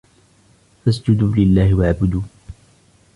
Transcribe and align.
فاسجدوا 0.85 1.33
لله 1.35 1.73
واعبدوا 1.75 2.21